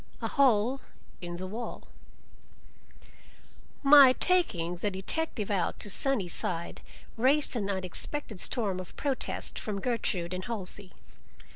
A 0.19 0.29
HOLE 0.29 0.81
IN 1.21 1.37
THE 1.37 1.45
WALL 1.45 1.83
My 3.83 4.13
taking 4.13 4.77
the 4.77 4.89
detective 4.89 5.51
out 5.51 5.79
to 5.79 5.91
Sunnyside 5.91 6.81
raised 7.17 7.55
an 7.55 7.69
unexpected 7.69 8.39
storm 8.39 8.79
of 8.79 8.95
protest 8.97 9.59
from 9.59 9.79
Gertrude 9.79 10.33
and 10.33 10.45
Halsey. 10.45 10.91